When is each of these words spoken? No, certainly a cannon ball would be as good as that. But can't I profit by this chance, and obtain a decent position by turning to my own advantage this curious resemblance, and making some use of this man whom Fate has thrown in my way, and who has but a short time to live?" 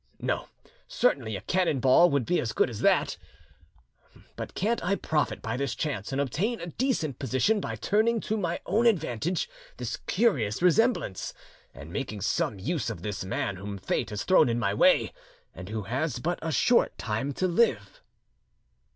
No, 0.19 0.47
certainly 0.87 1.35
a 1.35 1.41
cannon 1.41 1.79
ball 1.79 2.09
would 2.09 2.25
be 2.25 2.39
as 2.39 2.53
good 2.53 2.71
as 2.71 2.79
that. 2.79 3.17
But 4.35 4.55
can't 4.55 4.83
I 4.83 4.95
profit 4.95 5.43
by 5.43 5.57
this 5.57 5.75
chance, 5.75 6.11
and 6.11 6.19
obtain 6.19 6.59
a 6.59 6.65
decent 6.65 7.19
position 7.19 7.59
by 7.59 7.75
turning 7.75 8.19
to 8.21 8.35
my 8.35 8.61
own 8.65 8.87
advantage 8.87 9.47
this 9.77 9.97
curious 10.07 10.59
resemblance, 10.59 11.35
and 11.71 11.93
making 11.93 12.21
some 12.21 12.57
use 12.57 12.89
of 12.89 13.03
this 13.03 13.23
man 13.23 13.57
whom 13.57 13.77
Fate 13.77 14.09
has 14.09 14.23
thrown 14.23 14.49
in 14.49 14.57
my 14.57 14.73
way, 14.73 15.13
and 15.53 15.69
who 15.69 15.83
has 15.83 16.17
but 16.17 16.39
a 16.41 16.51
short 16.51 16.97
time 16.97 17.31
to 17.33 17.45
live?" 17.47 18.01